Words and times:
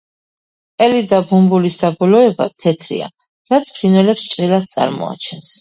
ყელი 0.83 1.01
და 1.11 1.19
ბუმბულის 1.31 1.77
დაბოლოება 1.83 2.49
თეთრია, 2.63 3.13
რაც 3.55 3.71
ფრინველებს 3.77 4.29
ჭრელად 4.33 4.71
წარმოაჩენს. 4.77 5.49